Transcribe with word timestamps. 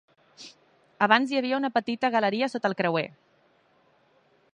Abans 1.07 1.33
hi 1.33 1.37
havia 1.41 1.59
una 1.61 1.71
petita 1.75 2.11
galeria 2.15 2.49
sota 2.53 2.71
el 2.71 2.77
creuer. 2.83 3.07